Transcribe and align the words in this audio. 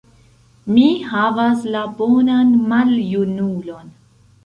Mi 0.77 0.85
havas 1.09 1.69
la 1.77 1.85
«bonan 2.01 2.59
maljunulon». 2.75 3.97